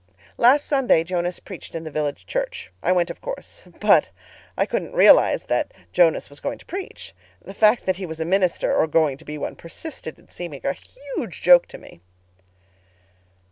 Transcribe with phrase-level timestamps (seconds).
[0.39, 2.71] "Last Sunday Jonas preached in the village church.
[2.81, 4.09] I went, of course, but
[4.57, 7.13] I couldn't realize that Jonas was going to preach.
[7.39, 11.43] The fact that he was a minister—or going to be one—persisted in seeming a huge
[11.43, 12.01] joke to me.